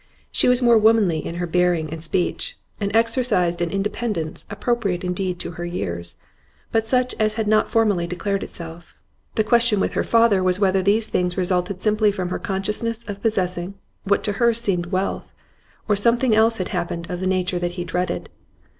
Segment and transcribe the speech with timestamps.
[0.31, 5.37] She was more womanly in her bearing and speech, and exercised an independence, appropriate indeed
[5.41, 6.17] to her years,
[6.71, 8.95] but such as had not formerly declared itself
[9.35, 13.21] The question with her father was whether these things resulted simply from her consciousness of
[13.21, 15.31] possessing what to her seemed wealth,
[15.87, 18.27] or something else had happened of the nature that he dreaded.